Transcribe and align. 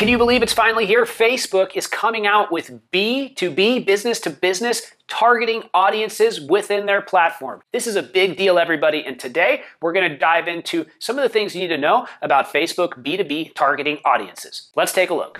Can 0.00 0.08
you 0.08 0.16
believe 0.16 0.42
it's 0.42 0.54
finally 0.54 0.86
here? 0.86 1.04
Facebook 1.04 1.76
is 1.76 1.86
coming 1.86 2.26
out 2.26 2.50
with 2.50 2.90
B2B, 2.90 3.84
business 3.84 4.18
to 4.20 4.30
business, 4.30 4.92
targeting 5.08 5.64
audiences 5.74 6.40
within 6.40 6.86
their 6.86 7.02
platform. 7.02 7.60
This 7.70 7.86
is 7.86 7.96
a 7.96 8.02
big 8.02 8.38
deal, 8.38 8.58
everybody. 8.58 9.04
And 9.04 9.20
today 9.20 9.62
we're 9.82 9.92
going 9.92 10.10
to 10.10 10.16
dive 10.16 10.48
into 10.48 10.86
some 11.00 11.18
of 11.18 11.22
the 11.22 11.28
things 11.28 11.54
you 11.54 11.60
need 11.60 11.68
to 11.68 11.76
know 11.76 12.06
about 12.22 12.50
Facebook 12.50 13.04
B2B 13.04 13.54
targeting 13.54 13.98
audiences. 14.06 14.70
Let's 14.74 14.94
take 14.94 15.10
a 15.10 15.14
look. 15.14 15.38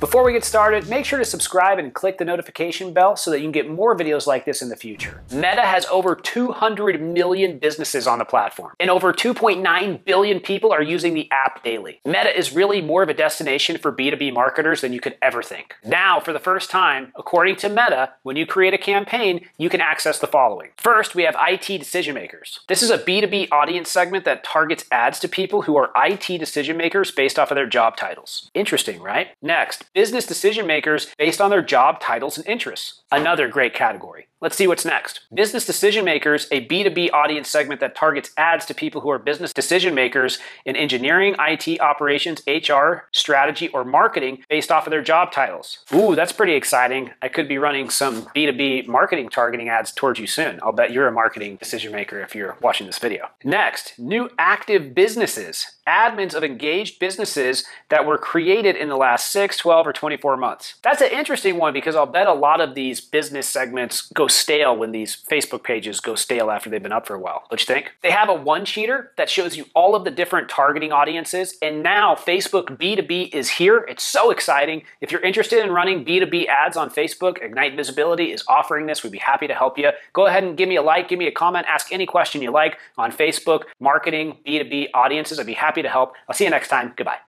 Before 0.00 0.22
we 0.22 0.32
get 0.32 0.44
started, 0.44 0.88
make 0.88 1.04
sure 1.04 1.18
to 1.18 1.24
subscribe 1.24 1.80
and 1.80 1.92
click 1.92 2.18
the 2.18 2.24
notification 2.24 2.92
bell 2.92 3.16
so 3.16 3.32
that 3.32 3.40
you 3.40 3.46
can 3.46 3.52
get 3.52 3.68
more 3.68 3.96
videos 3.96 4.28
like 4.28 4.44
this 4.44 4.62
in 4.62 4.68
the 4.68 4.76
future. 4.76 5.24
Meta 5.32 5.62
has 5.62 5.86
over 5.86 6.14
200 6.14 7.02
million 7.02 7.58
businesses 7.58 8.06
on 8.06 8.20
the 8.20 8.24
platform, 8.24 8.74
and 8.78 8.90
over 8.90 9.12
2.9 9.12 10.04
billion 10.04 10.38
people 10.38 10.70
are 10.70 10.84
using 10.84 11.14
the 11.14 11.28
app 11.32 11.64
daily. 11.64 12.00
Meta 12.04 12.36
is 12.36 12.54
really 12.54 12.80
more 12.80 13.02
of 13.02 13.08
a 13.08 13.14
destination 13.14 13.76
for 13.76 13.90
B2B 13.90 14.32
marketers 14.32 14.82
than 14.82 14.92
you 14.92 15.00
could 15.00 15.16
ever 15.20 15.42
think. 15.42 15.74
Now, 15.84 16.20
for 16.20 16.32
the 16.32 16.38
first 16.38 16.70
time, 16.70 17.12
according 17.16 17.56
to 17.56 17.68
Meta, 17.68 18.12
when 18.22 18.36
you 18.36 18.46
create 18.46 18.74
a 18.74 18.78
campaign, 18.78 19.48
you 19.58 19.68
can 19.68 19.80
access 19.80 20.20
the 20.20 20.28
following. 20.28 20.70
First, 20.76 21.16
we 21.16 21.24
have 21.24 21.34
IT 21.40 21.66
decision 21.66 22.14
makers. 22.14 22.60
This 22.68 22.84
is 22.84 22.90
a 22.90 22.98
B2B 22.98 23.48
audience 23.50 23.90
segment 23.90 24.24
that 24.26 24.44
targets 24.44 24.84
ads 24.92 25.18
to 25.18 25.28
people 25.28 25.62
who 25.62 25.76
are 25.76 25.90
IT 25.96 26.38
decision 26.38 26.76
makers 26.76 27.10
based 27.10 27.36
off 27.36 27.50
of 27.50 27.56
their 27.56 27.66
job 27.66 27.96
titles. 27.96 28.48
Interesting, 28.54 29.02
right? 29.02 29.30
Next, 29.42 29.86
business 29.94 30.26
decision 30.26 30.66
makers 30.66 31.08
based 31.18 31.40
on 31.40 31.50
their 31.50 31.62
job 31.62 32.00
titles 32.00 32.38
and 32.38 32.46
interests. 32.46 33.02
Another 33.10 33.48
great 33.48 33.74
category. 33.74 34.28
Let's 34.40 34.56
see 34.56 34.68
what's 34.68 34.84
next. 34.84 35.22
Business 35.34 35.66
decision 35.66 36.04
makers, 36.04 36.46
a 36.52 36.64
B2B 36.64 37.12
audience 37.12 37.50
segment 37.50 37.80
that 37.80 37.96
targets 37.96 38.30
ads 38.36 38.66
to 38.66 38.74
people 38.74 39.00
who 39.00 39.10
are 39.10 39.18
business 39.18 39.52
decision 39.52 39.96
makers 39.96 40.38
in 40.64 40.76
engineering, 40.76 41.34
IT, 41.40 41.80
operations, 41.80 42.40
HR, 42.46 43.08
strategy, 43.10 43.66
or 43.68 43.84
marketing 43.84 44.44
based 44.48 44.70
off 44.70 44.86
of 44.86 44.92
their 44.92 45.02
job 45.02 45.32
titles. 45.32 45.78
Ooh, 45.92 46.14
that's 46.14 46.30
pretty 46.30 46.52
exciting. 46.52 47.10
I 47.20 47.26
could 47.26 47.48
be 47.48 47.58
running 47.58 47.90
some 47.90 48.26
B2B 48.26 48.86
marketing 48.86 49.28
targeting 49.28 49.70
ads 49.70 49.90
towards 49.90 50.20
you 50.20 50.28
soon. 50.28 50.60
I'll 50.62 50.70
bet 50.70 50.92
you're 50.92 51.08
a 51.08 51.12
marketing 51.12 51.56
decision 51.56 51.90
maker 51.90 52.20
if 52.20 52.36
you're 52.36 52.56
watching 52.62 52.86
this 52.86 52.98
video. 52.98 53.30
Next, 53.42 53.98
new 53.98 54.30
active 54.38 54.94
businesses, 54.94 55.66
admins 55.88 56.34
of 56.34 56.44
engaged 56.44 57.00
businesses 57.00 57.64
that 57.88 58.06
were 58.06 58.18
created 58.18 58.76
in 58.76 58.88
the 58.88 58.96
last 58.96 59.32
6, 59.32 59.56
12, 59.56 59.86
or 59.86 59.92
24 59.92 60.36
months. 60.36 60.74
That's 60.82 61.00
an 61.00 61.10
interesting 61.10 61.56
one 61.56 61.72
because 61.72 61.96
I'll 61.96 62.06
bet 62.06 62.28
a 62.28 62.34
lot 62.34 62.60
of 62.60 62.76
these 62.76 63.00
business 63.00 63.48
segments 63.48 64.02
go 64.12 64.27
stale 64.28 64.76
when 64.76 64.92
these 64.92 65.16
Facebook 65.30 65.62
pages 65.62 66.00
go 66.00 66.14
stale 66.14 66.50
after 66.50 66.70
they've 66.70 66.82
been 66.82 66.92
up 66.92 67.06
for 67.06 67.14
a 67.14 67.20
while. 67.20 67.44
What 67.48 67.60
you 67.60 67.66
think? 67.66 67.92
They 68.02 68.10
have 68.10 68.28
a 68.28 68.34
one 68.34 68.64
cheater 68.64 69.12
that 69.16 69.30
shows 69.30 69.56
you 69.56 69.66
all 69.74 69.94
of 69.94 70.04
the 70.04 70.10
different 70.10 70.48
targeting 70.48 70.92
audiences, 70.92 71.56
and 71.62 71.82
now 71.82 72.14
Facebook 72.14 72.76
B2B 72.76 73.34
is 73.34 73.50
here. 73.50 73.84
It's 73.88 74.02
so 74.02 74.30
exciting. 74.30 74.82
If 75.00 75.10
you're 75.12 75.20
interested 75.20 75.64
in 75.64 75.70
running 75.70 76.04
B2B 76.04 76.46
ads 76.46 76.76
on 76.76 76.90
Facebook, 76.90 77.42
Ignite 77.42 77.76
Visibility 77.76 78.32
is 78.32 78.44
offering 78.48 78.86
this. 78.86 79.02
We'd 79.02 79.12
be 79.12 79.18
happy 79.18 79.46
to 79.46 79.54
help 79.54 79.78
you. 79.78 79.90
Go 80.12 80.26
ahead 80.26 80.44
and 80.44 80.56
give 80.56 80.68
me 80.68 80.76
a 80.76 80.82
like, 80.82 81.08
give 81.08 81.18
me 81.18 81.26
a 81.26 81.32
comment, 81.32 81.66
ask 81.68 81.92
any 81.92 82.06
question 82.06 82.42
you 82.42 82.50
like 82.50 82.78
on 82.96 83.12
Facebook, 83.12 83.64
marketing, 83.80 84.38
B2B 84.46 84.88
audiences. 84.94 85.38
I'd 85.38 85.46
be 85.46 85.54
happy 85.54 85.82
to 85.82 85.88
help. 85.88 86.14
I'll 86.28 86.34
see 86.34 86.44
you 86.44 86.50
next 86.50 86.68
time. 86.68 86.92
Goodbye. 86.96 87.27